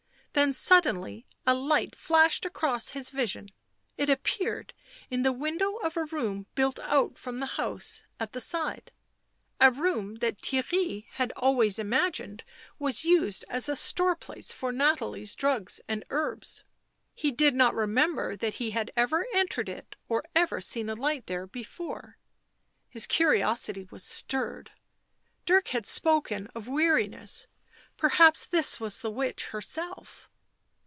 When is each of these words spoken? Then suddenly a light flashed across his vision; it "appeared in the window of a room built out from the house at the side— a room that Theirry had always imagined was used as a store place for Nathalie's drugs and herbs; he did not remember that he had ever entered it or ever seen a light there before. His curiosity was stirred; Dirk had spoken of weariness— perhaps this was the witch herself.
Then 0.33 0.53
suddenly 0.53 1.25
a 1.45 1.53
light 1.53 1.93
flashed 1.93 2.45
across 2.45 2.91
his 2.91 3.09
vision; 3.09 3.49
it 3.97 4.09
"appeared 4.09 4.73
in 5.09 5.23
the 5.23 5.33
window 5.33 5.75
of 5.79 5.97
a 5.97 6.05
room 6.05 6.45
built 6.55 6.79
out 6.79 7.17
from 7.17 7.39
the 7.39 7.45
house 7.59 8.03
at 8.17 8.31
the 8.31 8.39
side— 8.39 8.93
a 9.59 9.69
room 9.69 10.15
that 10.15 10.41
Theirry 10.41 11.05
had 11.15 11.33
always 11.35 11.77
imagined 11.79 12.45
was 12.79 13.03
used 13.03 13.43
as 13.49 13.67
a 13.67 13.75
store 13.75 14.15
place 14.15 14.53
for 14.53 14.71
Nathalie's 14.71 15.35
drugs 15.35 15.81
and 15.89 16.05
herbs; 16.09 16.63
he 17.13 17.29
did 17.31 17.53
not 17.53 17.75
remember 17.75 18.37
that 18.37 18.53
he 18.53 18.71
had 18.71 18.89
ever 18.95 19.27
entered 19.33 19.67
it 19.67 19.97
or 20.07 20.23
ever 20.33 20.61
seen 20.61 20.87
a 20.87 20.95
light 20.95 21.25
there 21.27 21.45
before. 21.45 22.17
His 22.87 23.05
curiosity 23.05 23.89
was 23.91 24.05
stirred; 24.05 24.71
Dirk 25.45 25.67
had 25.67 25.85
spoken 25.85 26.47
of 26.55 26.69
weariness— 26.69 27.47
perhaps 28.01 28.47
this 28.47 28.79
was 28.79 29.01
the 29.03 29.11
witch 29.11 29.47
herself. 29.49 30.27